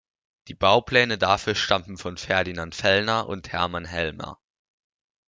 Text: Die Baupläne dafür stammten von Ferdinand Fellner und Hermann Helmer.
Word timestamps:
Die 0.47 0.55
Baupläne 0.55 1.19
dafür 1.19 1.53
stammten 1.53 1.95
von 1.95 2.17
Ferdinand 2.17 2.73
Fellner 2.73 3.27
und 3.29 3.51
Hermann 3.51 3.85
Helmer. 3.85 4.39